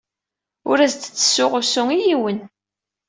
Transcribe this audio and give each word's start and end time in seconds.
Ur 0.69 0.77
as-d-ttessuɣ 0.85 1.51
usu 1.59 1.83
i 1.97 1.99
yiwen. 2.05 2.39